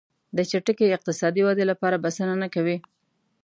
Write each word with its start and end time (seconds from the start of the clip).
د 0.37 0.39
چټکې 0.49 0.93
اقتصادي 0.97 1.41
ودې 1.45 1.65
لپاره 1.71 2.01
بسنه 2.05 2.35
نه 2.43 2.47
کوي. 2.53 2.77